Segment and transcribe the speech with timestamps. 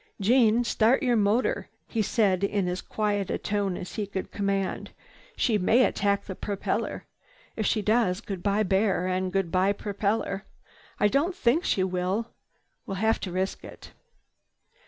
[0.19, 4.89] "Jeanne, start your motor," he said in as quiet a tone as he could command.
[5.35, 7.05] "She may attack the propeller.
[7.55, 10.43] If she does, goodbye bear and goodbye propeller.
[10.99, 12.29] I don't think she will.
[12.87, 13.91] We'll have to risk it."